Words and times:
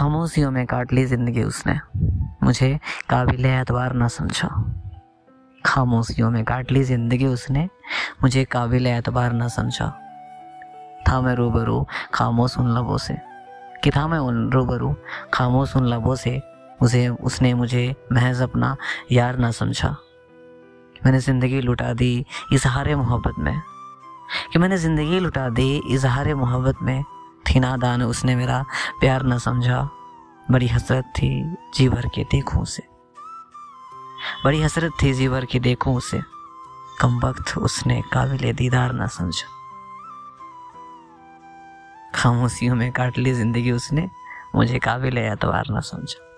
खामोशियों 0.00 0.50
में 0.50 0.66
काट 0.66 0.92
ली 0.92 1.06
ज़िंदगी 1.06 1.42
उसने। 1.42 1.78
मुझे 2.42 2.80
काबिल 3.10 3.46
एतबार 3.46 3.92
ना 3.92 4.08
समझा। 4.08 4.48
खामोशियों 5.66 6.30
में 6.30 6.44
काट 6.44 6.72
ली 6.72 6.84
ज़िंदगी 6.84 7.26
उसने। 7.26 7.68
मुझे 8.22 8.44
काबिल 8.44 8.86
एतबार 8.86 9.32
ना 9.32 9.48
समझा। 9.48 9.88
था 11.08 11.20
मैं 11.20 11.34
रूबरू 11.34 11.86
खामोश 12.14 12.58
उन 12.58 12.78
लबों 12.78 12.98
से। 12.98 13.16
कि 13.84 13.90
था 13.90 14.08
मैं 14.08 14.18
उन 14.18 14.52
रूबरू 14.52 14.96
खामोश 15.34 15.76
उन 15.76 15.86
लबों 15.86 16.14
से, 16.14 16.42
उसे, 16.82 17.08
उसने 17.08 17.54
मुझे 17.54 17.96
महज 18.12 18.42
अपना 18.42 18.76
यार 19.12 19.36
ना 19.36 19.50
समझा। 19.50 19.96
मैंने 21.06 21.18
ज़िंदगी 21.18 21.60
लुटा 21.60 21.92
दी 21.92 22.26
इजहार 22.52 22.96
मोहब्बत 22.96 23.34
में। 23.38 23.60
कि 24.52 24.58
मैंने 24.58 24.76
ज़िंदगी 24.76 25.20
लुटा 25.20 25.48
दी 25.48 25.82
इजहार 25.90 26.34
मोहब्बत 26.34 26.74
में। 26.82 27.04
थी 27.50 27.60
नादान 27.60 28.02
उसने 28.02 28.36
मेरा 28.36 28.64
प्यार 29.00 29.22
न 29.22 29.38
समझा। 29.38 29.90
बड़ी 30.50 30.66
हसरत 30.66 31.04
थी 31.04 31.56
जी 31.74 31.88
भर 31.88 32.08
के 32.08 32.24
देखूँ 32.24 32.62
उसे। 32.62 32.82
बड़ी 34.44 34.62
हसरत 34.62 34.92
थी 35.02 35.12
जी 35.12 35.28
भर 35.28 35.44
के 35.44 35.58
देखूँ 35.58 35.96
उसे। 35.96 36.20
कम 37.00 37.20
वक्त 37.20 37.58
उसने 37.58 38.02
काबिल 38.12 38.52
दीदार 38.52 38.92
न 38.92 39.06
समझा। 39.06 39.48
खामोशियों 42.14 42.74
में 42.74 42.92
काट 42.92 43.18
ली 43.18 43.32
ज़िंदगी 43.32 43.70
उसने। 43.70 44.10
मुझे 44.54 44.78
काबिल 44.78 45.18
एतवार 45.18 45.64
न 45.70 45.80
समझा। 45.80 46.29